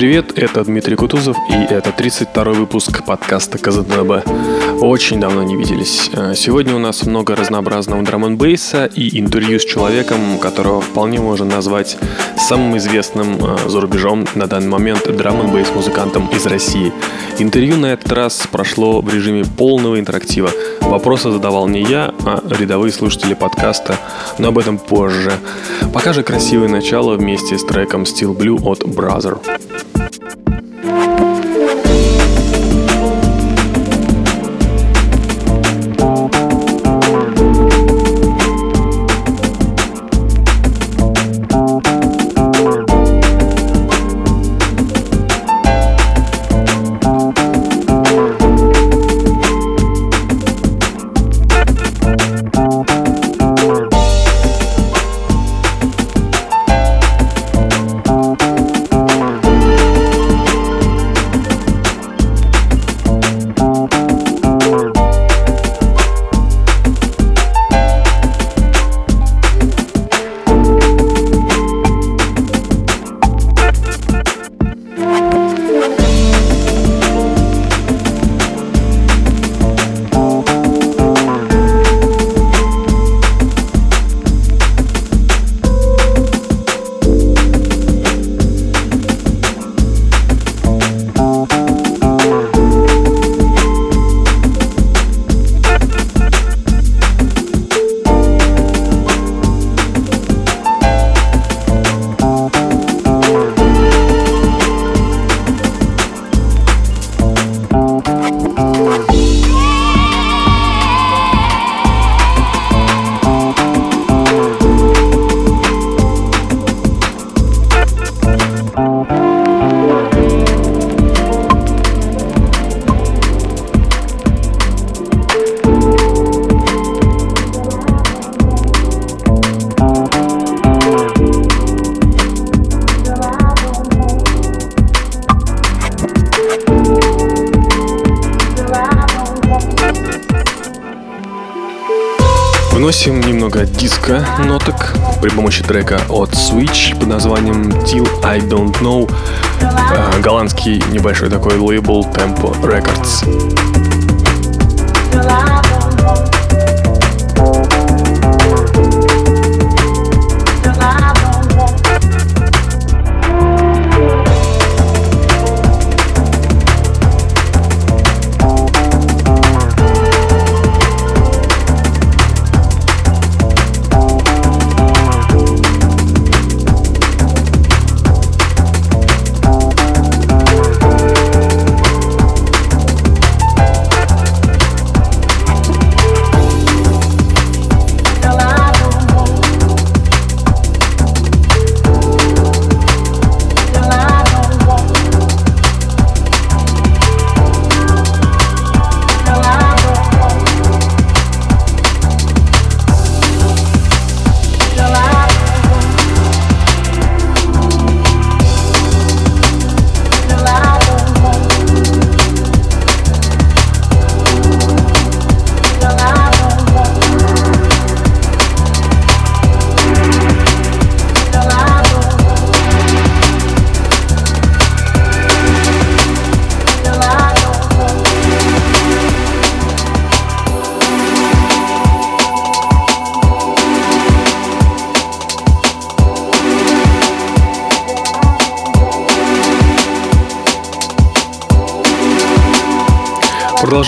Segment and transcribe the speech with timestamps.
[0.00, 4.24] Привет, это Дмитрий Кутузов, и это 32 выпуск подкаста КЗДБ.
[4.80, 6.10] Очень давно не виделись.
[6.14, 11.44] Э, сегодня у нас много разнообразного драм бейса и интервью с человеком, которого вполне можно
[11.44, 11.98] назвать
[12.38, 16.94] самым известным э, за рубежом на данный момент драм бейс музыкантом из России.
[17.38, 20.50] Интервью на этот раз прошло в режиме полного интерактива.
[20.80, 23.98] Вопросы задавал не я, а рядовые слушатели подкаста,
[24.38, 25.32] но об этом позже.
[25.92, 29.38] Пока же красивое начало вместе с треком Steel Blue от Brother.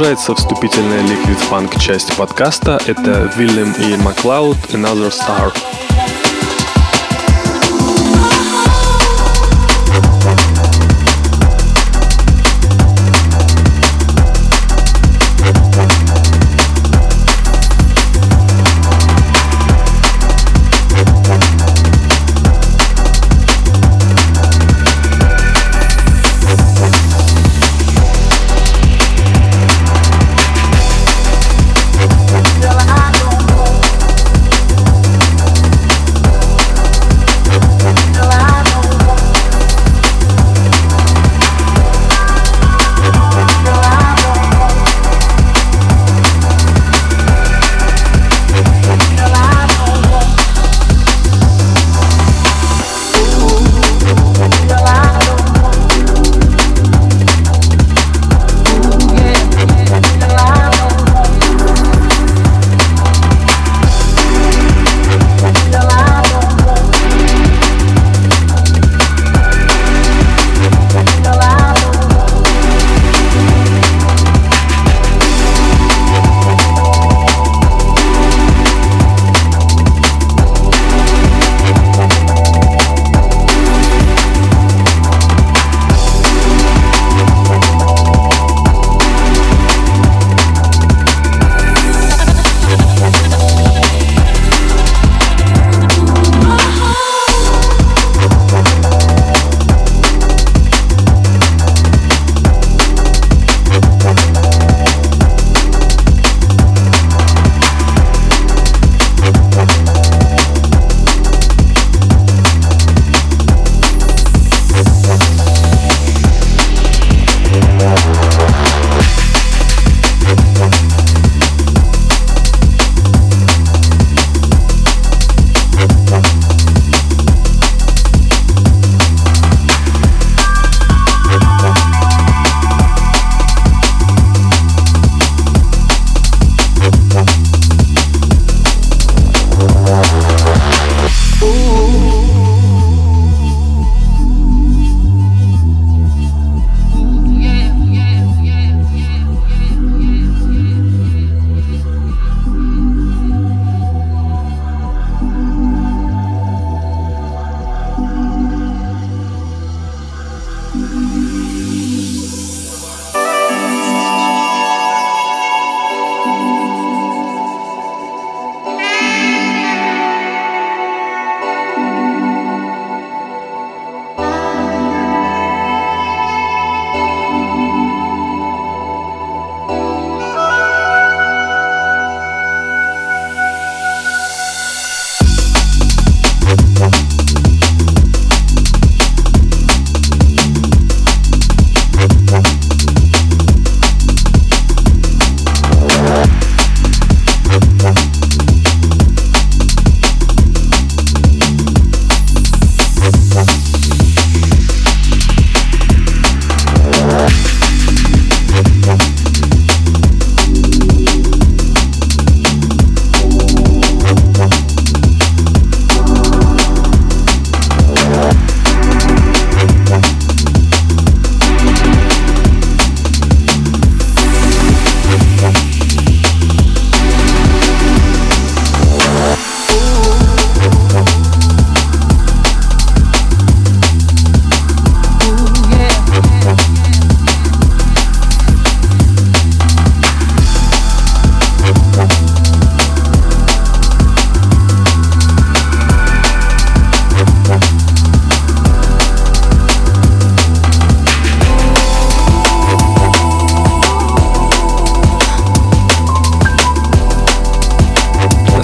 [0.02, 2.80] Продолжается вступительная Liquid Funk часть подкаста.
[2.88, 5.52] Это Вильям и Маклауд Another Star.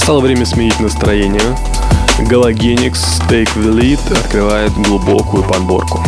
[0.08, 1.54] Настало время сменить настроение.
[2.30, 2.94] Galagenix
[3.28, 6.02] Take the Lead открывает глубокую подборку.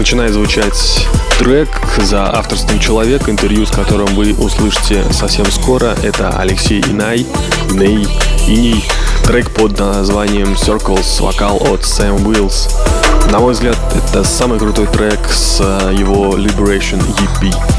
[0.00, 1.06] Начинает звучать
[1.38, 5.94] трек за авторством человека, интервью с которым вы услышите совсем скоро.
[6.02, 7.26] Это Алексей Инай,
[7.70, 8.08] Ней,
[8.48, 8.82] Иней.
[9.24, 12.72] Трек под названием Circles, вокал от Sam Wills.
[13.30, 15.60] На мой взгляд, это самый крутой трек с
[15.92, 17.69] его Liberation EP.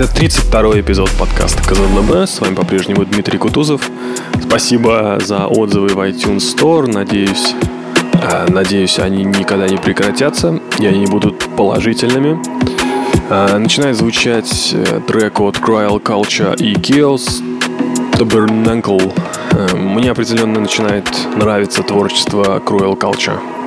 [0.00, 2.28] Это 32-й эпизод подкаста КЗНБ.
[2.28, 3.90] С вами по-прежнему Дмитрий Кутузов.
[4.40, 6.86] Спасибо за отзывы в iTunes Store.
[6.86, 7.56] Надеюсь,
[8.12, 12.40] э, надеюсь, они никогда не прекратятся и они будут положительными.
[13.28, 17.42] Э, начинает звучать э, трек от Cryal Culture и Chaos
[18.12, 19.12] Tabernacle.
[19.76, 23.57] Мне определенно начинает нравиться творчество Cruel Culture.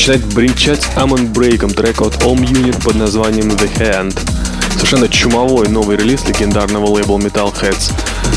[0.00, 4.18] Начинает бренчать Amon Breakом трек от Home Unit под названием The Hand.
[4.72, 7.92] Совершенно чумовой новый релиз легендарного лейбла Metalheads.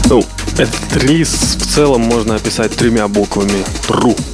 [0.10, 0.26] Ну,
[0.58, 3.64] этот релиз в целом можно описать тремя буквами.
[3.88, 4.33] True.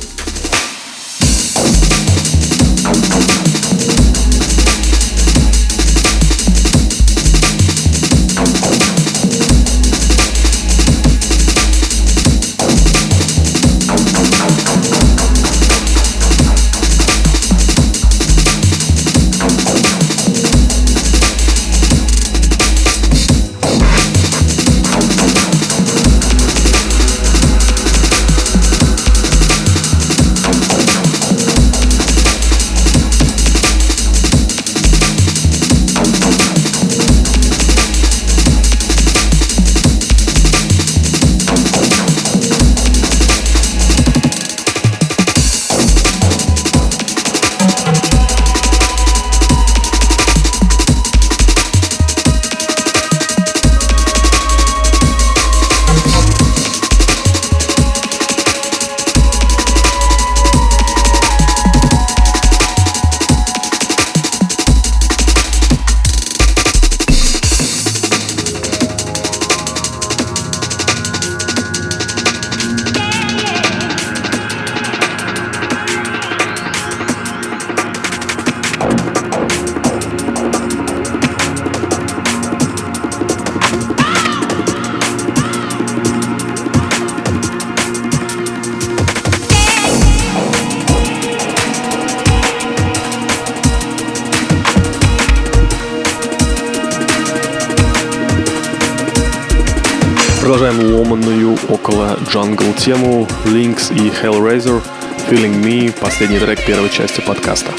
[102.30, 104.82] Джангл тему Lynx и Hellraiser
[105.30, 107.72] Feeling Me, последний трек первой части подкаста.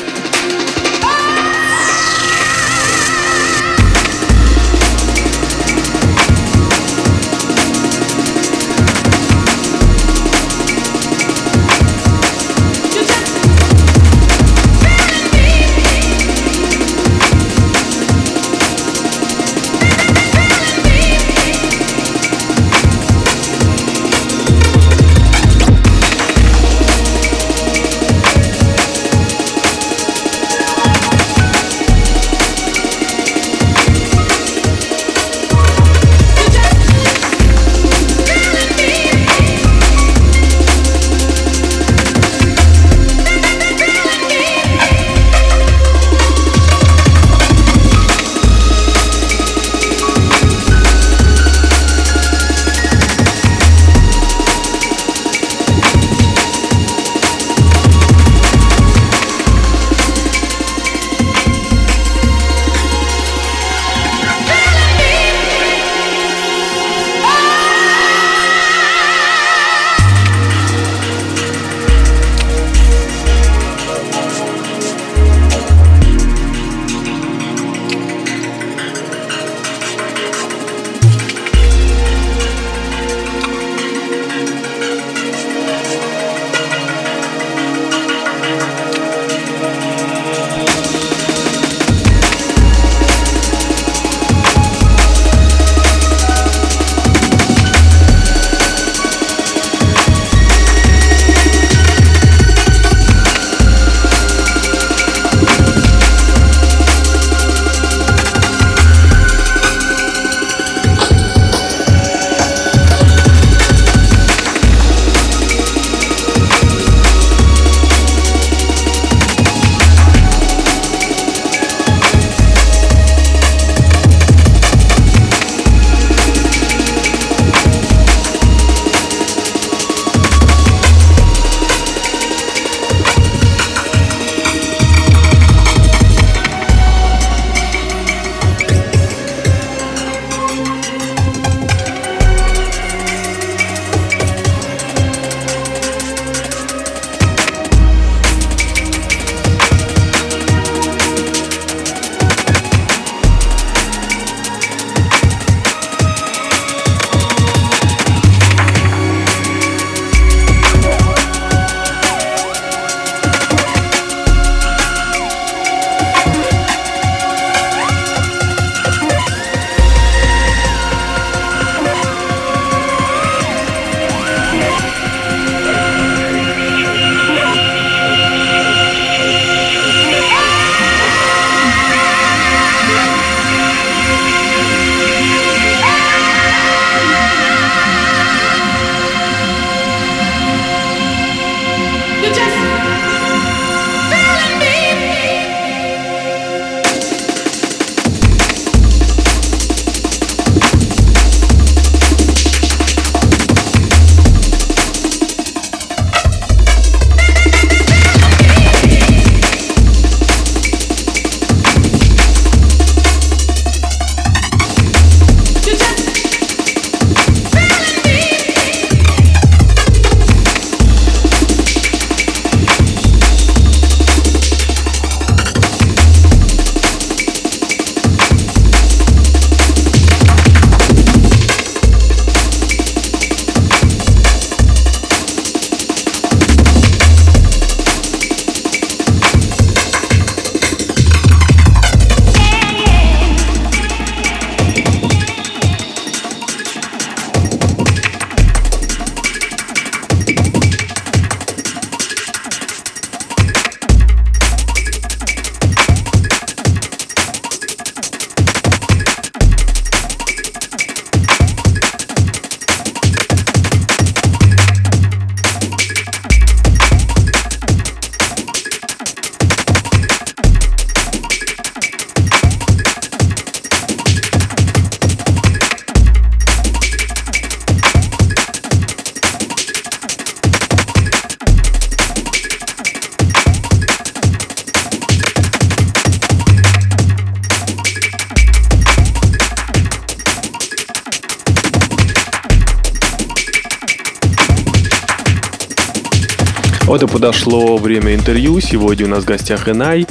[297.31, 298.59] Подошло время интервью.
[298.59, 300.05] Сегодня у нас в гостях Инай.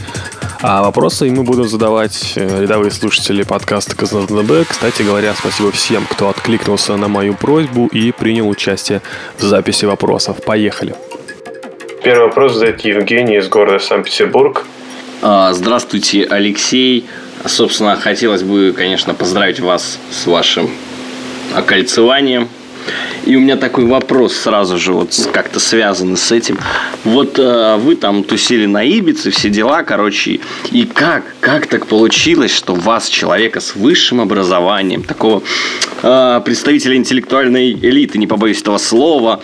[0.61, 4.65] А вопросы ему будут задавать э, рядовые слушатели подкаста КЗНБ.
[4.69, 9.01] Кстати говоря, спасибо всем, кто откликнулся на мою просьбу и принял участие
[9.37, 10.37] в записи вопросов.
[10.45, 10.95] Поехали.
[12.05, 14.65] Первый вопрос задает Евгений из города Санкт-Петербург.
[15.21, 17.05] А, здравствуйте, Алексей.
[17.45, 20.69] Собственно, хотелось бы, конечно, поздравить вас с вашим
[21.53, 22.47] окольцеванием
[23.25, 26.57] и у меня такой вопрос сразу же вот как-то связанный с этим.
[27.03, 30.39] Вот э, вы там тусили на Ибице, все дела, короче.
[30.71, 35.43] И как, как так получилось, что вас, человека с высшим образованием, такого
[36.01, 39.41] э, представителя интеллектуальной элиты, не побоюсь этого слова,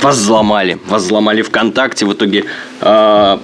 [0.00, 0.78] вас взломали.
[0.86, 2.06] Вас взломали ВКонтакте.
[2.06, 2.44] В итоге
[2.80, 3.38] э,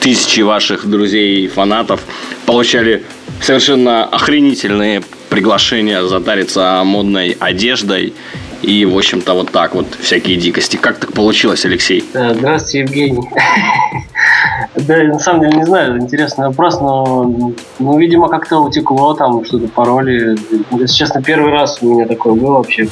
[0.00, 2.00] тысячи ваших друзей и фанатов
[2.44, 3.04] получали
[3.40, 8.14] совершенно охренительные приглашения затариться модной одеждой
[8.66, 10.76] и, в общем-то, вот так вот всякие дикости.
[10.76, 12.04] Как так получилось, Алексей?
[12.12, 13.28] Здравствуйте, Евгений.
[14.74, 19.68] Да, на самом деле не знаю, интересный вопрос, но, ну, видимо, как-то утекло, там что-то
[19.68, 20.36] пароли.
[20.72, 22.88] Если честно, первый раз у меня такое было вообще.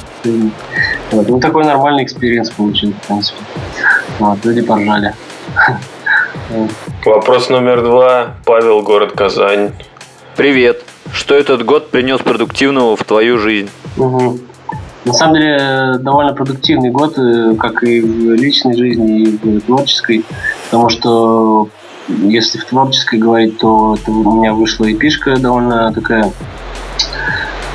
[1.10, 1.28] Вот.
[1.28, 3.38] Ну, такой нормальный experience получил, в принципе.
[4.18, 5.14] Вот, люди поржали.
[7.04, 8.34] Вопрос номер два.
[8.44, 9.72] Павел, город Казань.
[10.36, 10.82] Привет.
[11.12, 13.70] Что этот год принес продуктивного в твою жизнь?
[13.96, 14.38] Угу.
[15.04, 20.24] На самом деле довольно продуктивный год, э, как и в личной жизни, и в творческой,
[20.64, 21.68] потому что
[22.08, 26.32] если в творческой говорить, то это у меня вышла эпишка довольно такая,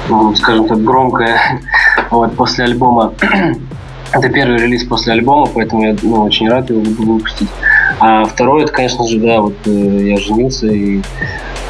[0.07, 1.39] ну, скажем так, громкая,
[2.11, 3.13] вот, после альбома.
[4.11, 7.47] Это первый релиз после альбома, поэтому я ну, очень рад его выпустить.
[7.99, 10.99] А второй, это, конечно же, да, вот э, я женился, и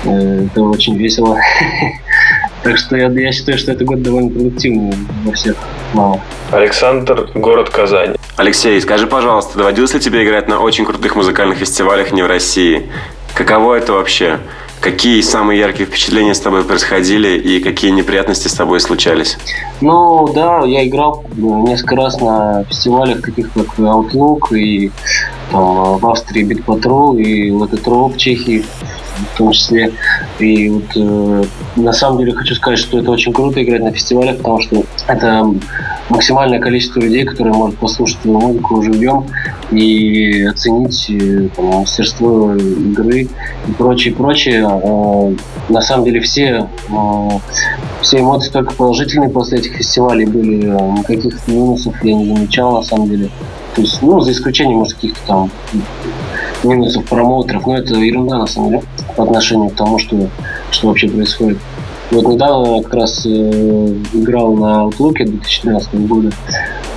[0.06, 1.38] э, это очень весело.
[2.64, 4.94] Так что я, я считаю, что это год довольно продуктивный
[5.26, 5.56] во всех
[5.94, 6.22] планах.
[6.52, 8.16] Александр, город Казань.
[8.36, 12.90] Алексей, скажи, пожалуйста, доводилось ли тебе играть на очень крутых музыкальных фестивалях не в России?
[13.34, 14.40] Каково это вообще?
[14.82, 19.38] Какие самые яркие впечатления с тобой происходили и какие неприятности с тобой случались?
[19.82, 24.92] Ну да, я играл несколько раз на фестивалях таких как Outlook и
[25.52, 28.64] там, в Австрии Beat Patrol и Латетроп в Чехии
[29.34, 29.92] в том числе.
[30.40, 31.44] И вот э,
[31.76, 35.46] на самом деле хочу сказать, что это очень круто играть на фестивалях, потому что это
[36.10, 39.26] максимальное количество людей, которые могут послушать твою музыку живьем
[39.72, 43.28] и оценить э, там, мастерство игры
[43.68, 44.68] и прочее, прочее.
[44.68, 45.36] Э,
[45.70, 47.30] на самом деле все, э,
[48.02, 50.66] все эмоции только положительные после этих фестивалей были,
[51.00, 53.30] никаких минусов я не замечал на самом деле.
[53.76, 55.52] То есть, ну, за исключением, может, каких-то там
[56.64, 58.84] минусов промоутеров, но это ерунда на самом деле
[59.16, 60.30] по отношению к тому, что,
[60.72, 61.58] что вообще происходит.
[62.12, 66.32] Вот недавно как раз э, играл на Outlook 2013 года.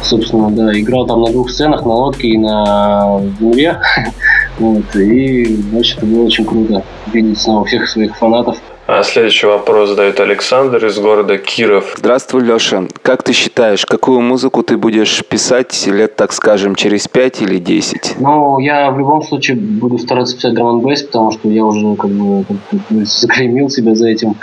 [0.02, 3.78] Собственно, да, играл там на двух сценах, на лодке и на земле.
[4.58, 8.56] вот, и, значит, это было очень круто видеть снова всех своих фанатов
[9.02, 11.94] следующий вопрос задает Александр из города Киров.
[11.96, 12.84] Здравствуй, Леша.
[13.00, 18.16] Как ты считаешь, какую музыку ты будешь писать лет, так скажем, через 5 или 10?
[18.20, 22.10] Ну, я в любом случае буду стараться писать драм бейс потому что я уже как
[22.10, 22.44] бы
[22.90, 24.36] заклеймил себя за этим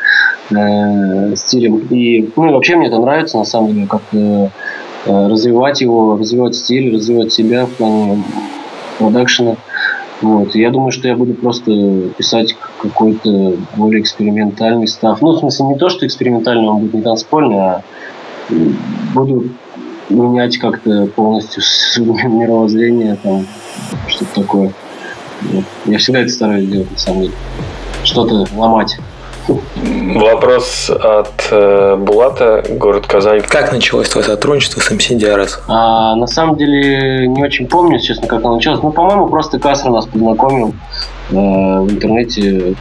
[0.49, 1.87] э, стилем.
[1.91, 4.47] И, ну, и вообще мне это нравится, на самом деле, как э,
[5.05, 8.23] развивать его, развивать стиль, развивать себя в плане
[8.97, 9.55] продакшена.
[10.21, 10.53] Вот.
[10.55, 11.71] Я думаю, что я буду просто
[12.17, 15.21] писать какой-то более экспериментальный став.
[15.21, 17.83] Ну, в смысле, не то, что экспериментальный, он будет не танцпольный, а
[19.13, 19.49] буду
[20.09, 21.63] менять как-то полностью
[22.03, 23.45] мировоззрение, там,
[24.07, 24.73] что-то такое.
[25.85, 27.33] Я всегда это стараюсь делать, на самом деле.
[28.03, 28.97] Что-то ломать.
[30.15, 33.41] Вопрос от э, Булата, город Казань.
[33.47, 35.61] Как началось твое сотрудничество с MC Диарас?
[35.67, 38.81] А, на самом деле не очень помню, честно, как оно началось.
[38.81, 40.73] Ну, по-моему, просто Касра нас познакомил
[41.31, 42.75] э, в интернете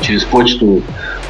[0.00, 0.82] через почту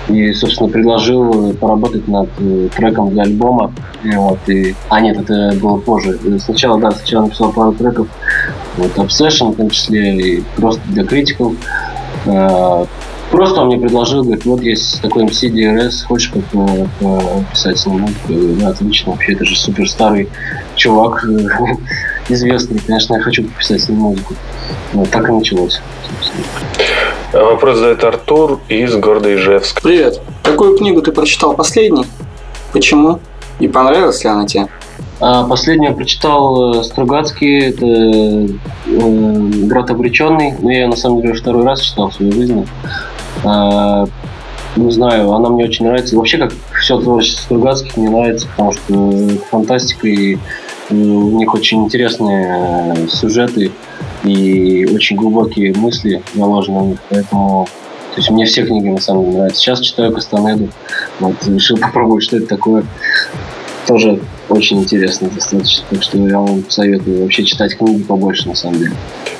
[0.09, 3.73] и, собственно, предложил поработать над э, треком для альбома.
[4.03, 4.75] И вот, и...
[4.89, 6.19] А нет, это было позже.
[6.39, 8.09] Сначала, да, сначала написал пару треков,
[8.77, 11.53] вот, Obsession в том числе, и просто для критиков.
[12.27, 12.85] Э,
[13.35, 16.45] Просто он мне предложил, говорит, вот есть такой MC DRS, хочешь как
[17.51, 18.07] писать с ним?
[18.29, 20.29] Я говорю, да, отлично, вообще это же супер старый
[20.77, 21.27] чувак,
[22.29, 24.35] известный, конечно, я хочу пописать с ним музыку.
[24.93, 25.81] Вот так и началось,
[27.33, 29.83] Вопрос задает Артур из города Ижевск.
[29.83, 30.21] Привет.
[30.45, 32.07] Какую книгу ты прочитал последней?
[32.73, 33.19] Почему?
[33.59, 34.69] И понравилась ли она тебе?
[35.19, 40.55] А последнюю я прочитал э, Стругацкий, это э, «Град обреченный».
[40.61, 42.67] Но я ее, на самом деле, второй раз читал в своей жизни.
[43.43, 44.07] А,
[44.77, 46.17] не знаю, она мне очень нравится.
[46.17, 50.39] Вообще, как все творчество Стругацких мне нравится, потому что фантастика и
[50.91, 53.73] у них очень интересные сюжеты.
[54.25, 57.69] и очень глубокие мысли заложены в них, поэтому
[58.15, 59.61] то есть мне все книги на самом деле нравятся.
[59.61, 60.69] Сейчас читаю Кастанеду,
[61.19, 62.85] вот, решил попробовать, что это такое.
[63.89, 64.21] Тоже
[64.55, 68.93] очень интересно достаточно, так что я вам советую вообще читать книги побольше на самом деле.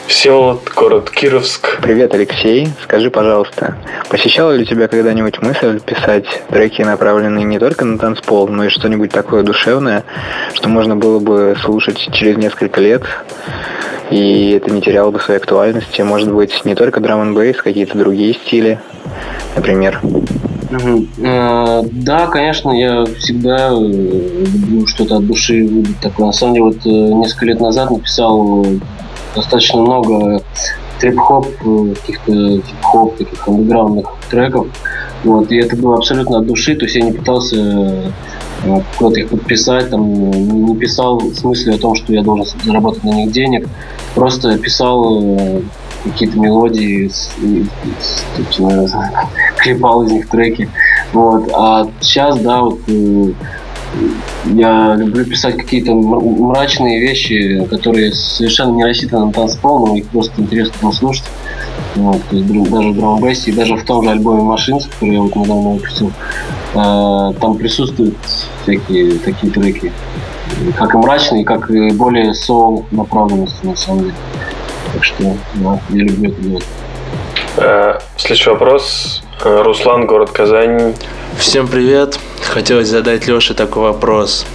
[0.07, 1.81] Всеволод, город Кировск.
[1.81, 2.69] Привет, Алексей.
[2.83, 3.77] Скажи, пожалуйста,
[4.11, 9.13] посещала ли тебя когда-нибудь мысль писать треки, направленные не только на танцпол, но и что-нибудь
[9.13, 10.05] такое душевное,
[10.53, 13.03] что можно было бы слушать через несколько лет,
[14.11, 16.03] и это не теряло бы своей актуальности?
[16.03, 18.81] Может быть, не только драм н бейс, какие-то другие стили,
[19.57, 20.01] например?
[21.19, 26.27] Э, да, конечно, я всегда э, люблю что-то от души выдать такое.
[26.27, 28.67] На самом деле, вот э, несколько лет назад написал
[29.35, 30.43] достаточно много
[31.01, 31.49] трип-хоп,
[32.01, 34.67] каких-то хип-хоп, таких андеграундных треков.
[35.25, 38.13] Вот, и это было абсолютно от души, то есть я не пытался
[38.99, 43.11] куда-то их подписать, там, не писал в смысле о том, что я должен заработать на
[43.11, 43.69] них денег,
[44.15, 45.63] просто писал
[46.05, 47.11] какие-то мелодии,
[48.37, 48.87] собственно,
[49.59, 50.69] клепал из них треки.
[51.13, 51.51] Вот.
[51.55, 53.33] А сейчас, да, вот э,
[54.47, 60.41] я люблю писать какие-то мрачные вещи, которые совершенно не рассчитаны на танцпол, но их просто
[60.41, 61.25] интересно послушать.
[61.97, 65.21] Вот, то есть даже в драм-бейсе, и даже в том же альбоме «Машинс», который я
[65.21, 66.09] вот недавно выпустил,
[66.75, 68.17] э, там присутствуют
[68.63, 69.93] всякие такие треки,
[70.77, 74.15] как и мрачные, как и более соул направленности, на самом деле.
[74.95, 76.65] Так что, да, я люблю это делать.
[77.57, 79.25] Э, следующий вопрос.
[79.45, 80.95] Э, Руслан, город Казань.
[81.37, 82.21] Всем привет.
[82.45, 84.47] Хотелось задать Леше такой вопрос.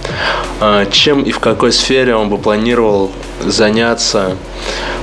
[0.62, 3.10] Э, чем и в какой сфере он бы планировал
[3.44, 4.36] заняться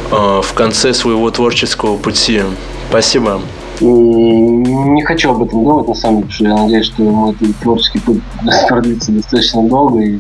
[0.10, 2.42] в конце своего творческого пути?
[2.90, 3.42] Спасибо.
[3.82, 8.00] Не хочу об этом думать, на самом деле, потому что я надеюсь, что мой творческий
[8.00, 8.22] путь
[8.70, 10.20] продлится достаточно долго, и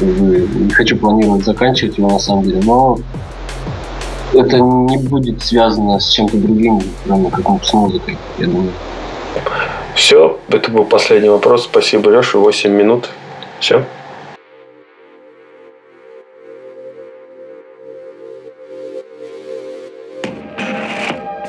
[0.00, 2.60] не хочу планировать заканчивать его, на самом деле.
[2.64, 2.98] Но
[4.34, 8.72] это не будет связано с чем-то другим, кроме как с музыкой, я думаю.
[9.94, 11.64] Все, это был последний вопрос.
[11.64, 12.38] Спасибо, Леша.
[12.38, 13.10] 8 минут.
[13.60, 13.84] Все.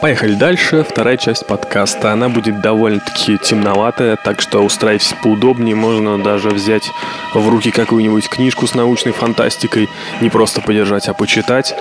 [0.05, 0.85] Поехали дальше.
[0.87, 2.11] Вторая часть подкаста.
[2.11, 5.73] Она будет довольно-таки темноватая, так что устраивайтесь поудобнее.
[5.73, 6.91] Можно даже взять
[7.33, 9.89] в руки какую-нибудь книжку с научной фантастикой.
[10.21, 11.73] Не просто подержать, а почитать.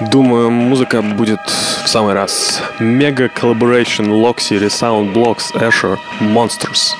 [0.00, 1.40] Думаю, музыка будет
[1.84, 2.62] в самый раз.
[2.78, 6.94] Мега Collaboration, Loxy, Resound Blocks, Asher, Monsters.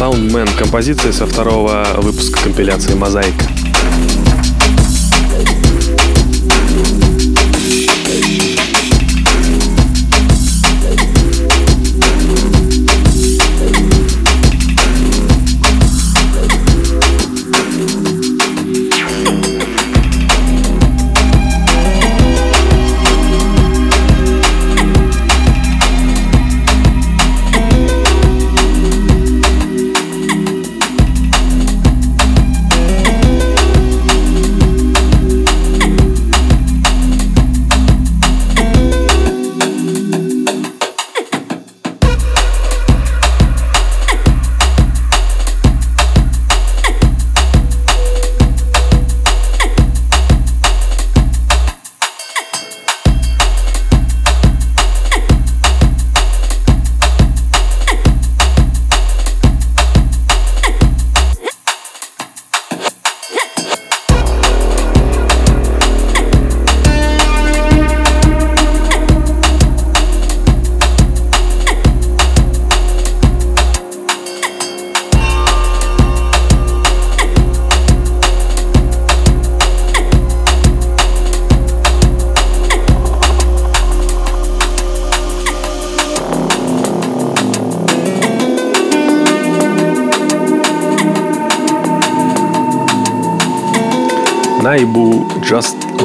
[0.00, 3.59] Soundman, композиция со второго выпуска компиляции «Мозаика».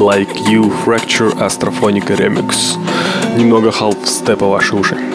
[0.06, 2.78] Like You Fracture Astrophonica Remix.
[3.36, 5.05] Немного халф-степа ваши уши.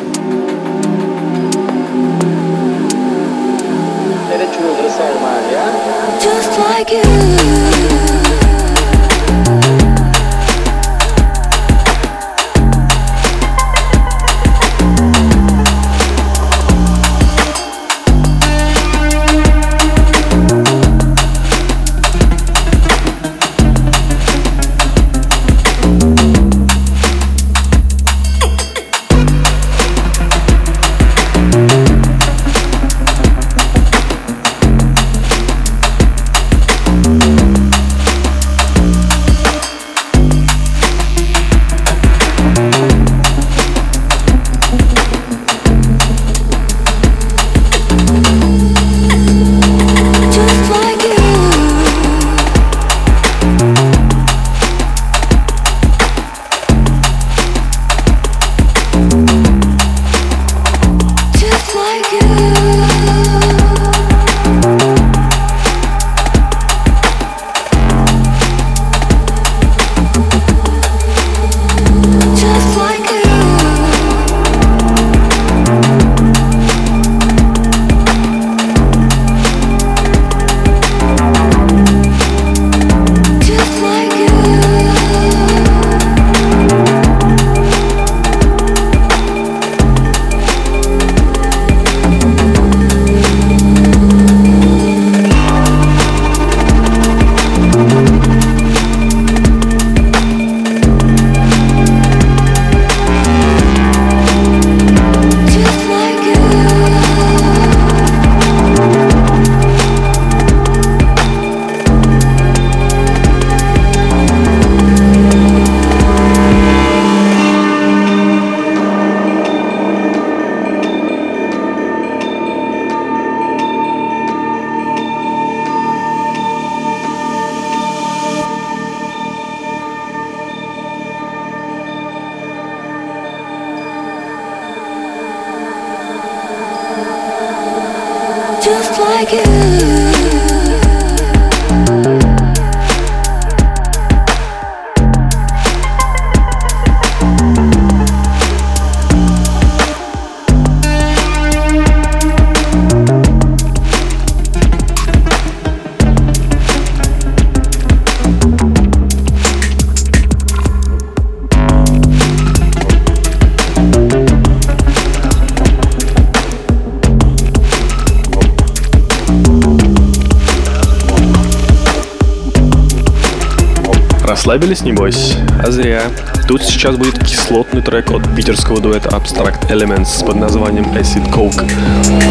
[174.52, 175.38] Расслабились, небось?
[175.64, 176.12] А зря.
[176.46, 181.66] Тут сейчас будет кислотный трек от питерского дуэта Abstract Elements под названием Acid Coke.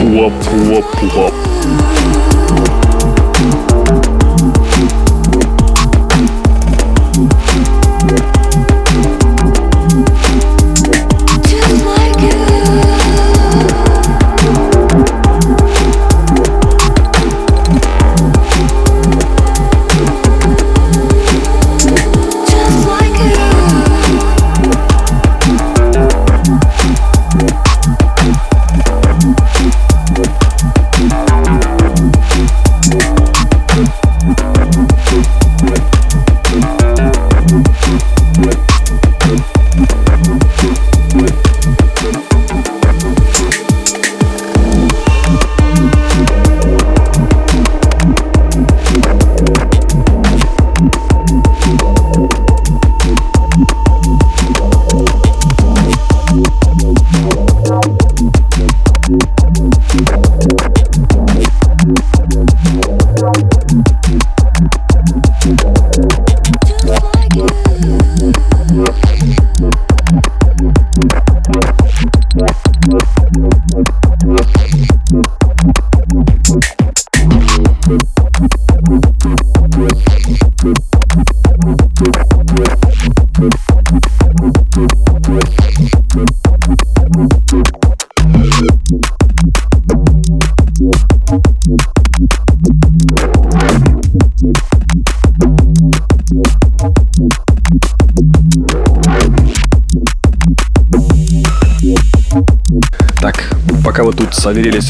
[0.05, 1.33] Воп-воп-воп.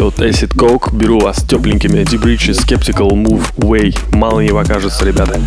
[0.00, 0.90] Rise от Acid Coke.
[0.92, 2.04] Беру вас тепленькими.
[2.04, 3.94] Дебричи, Skeptical, Move, Way.
[4.12, 5.38] Мало не покажется, ребята.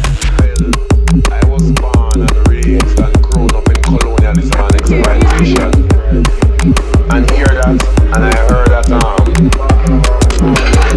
[7.10, 7.78] And hear that,
[8.14, 9.52] and I heard that um,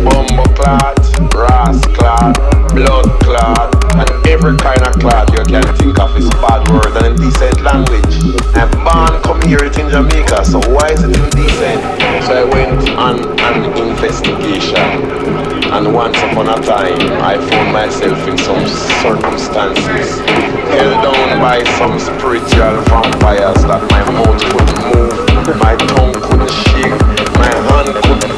[0.05, 0.97] bumbo clot,
[1.31, 2.35] brass clot,
[2.73, 7.07] blood clot, and every kind of clot you can think of is bad word and
[7.07, 8.17] indecent language.
[8.55, 11.36] And man come hear it in Jamaica, so why is it in
[14.17, 14.77] investigation.
[15.73, 18.67] And once upon a time, I found myself in some
[19.03, 20.19] circumstances
[20.71, 27.01] held down by some spiritual vampires that my mouth couldn't move, my tongue couldn't shake,
[27.39, 28.36] my hand couldn't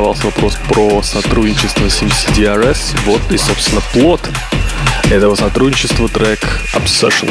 [0.00, 2.98] задавался вопрос про сотрудничество с MCDRS.
[3.04, 4.22] Вот и, собственно, плод
[5.10, 6.40] этого сотрудничества трек
[6.72, 7.30] Obsession.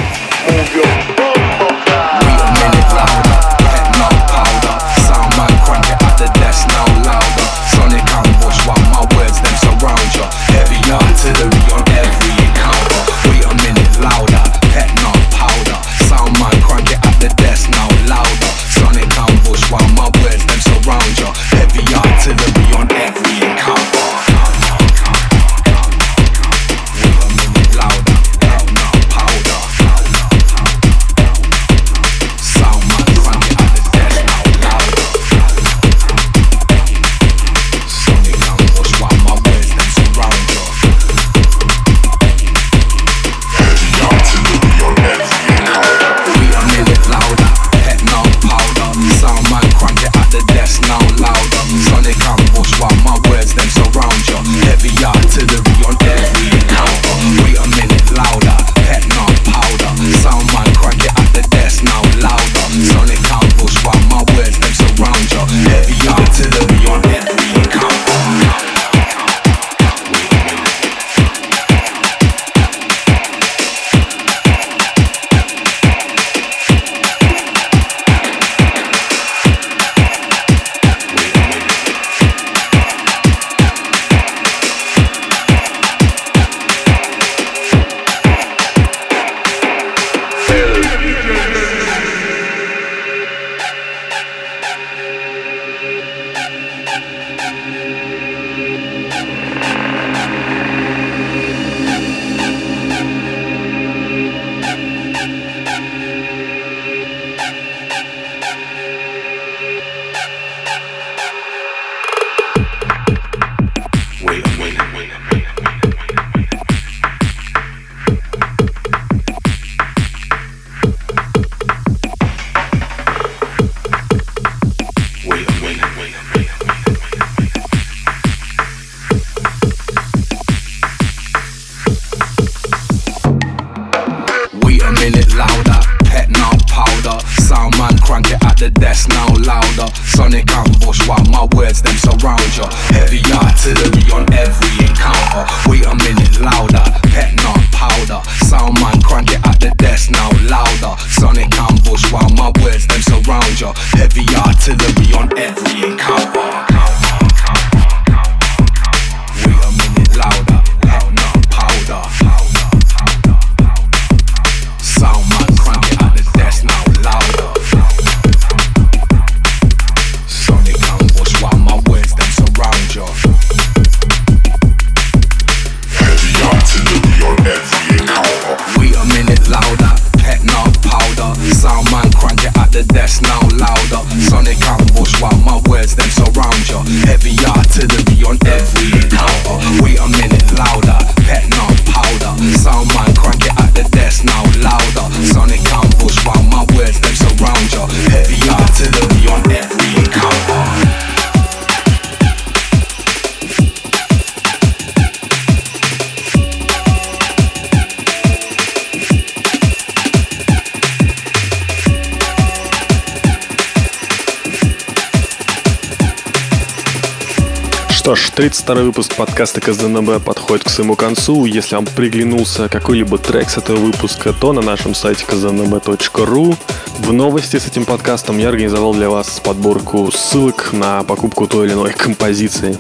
[218.40, 221.44] 32 выпуск подкаста КЗНБ подходит к своему концу.
[221.44, 226.56] Если вам приглянулся какой-либо трек с этого выпуска, то на нашем сайте kznb.ru.
[227.00, 231.74] В новости с этим подкастом я организовал для вас подборку ссылок на покупку той или
[231.74, 232.78] иной композиции.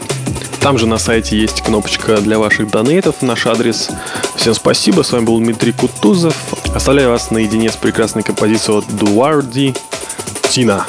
[0.62, 3.89] Там же на сайте есть кнопочка для ваших донейтов, наш адрес.
[4.38, 6.38] Всем спасибо, с вами был Дмитрий Кутузов.
[6.74, 9.76] Оставляю вас наедине с прекрасной композицией от Дуарди
[10.51, 10.88] «Тина».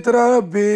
[0.00, 0.69] trabe.